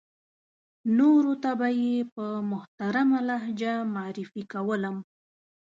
[0.97, 4.97] نورو ته به یې په محترمه لهجه معرفي کولم.